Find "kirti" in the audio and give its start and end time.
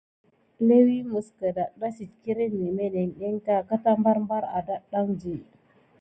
2.23-2.47